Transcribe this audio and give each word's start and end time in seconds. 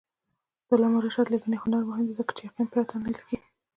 د 0.67 0.69
علامه 0.75 0.99
رشاد 1.05 1.27
لیکنی 1.33 1.57
هنر 1.63 1.81
مهم 1.89 2.03
دی 2.07 2.13
ځکه 2.19 2.31
چې 2.37 2.41
یقین 2.47 2.67
پرته 2.73 2.95
نه 3.03 3.09
لیکي. 3.15 3.37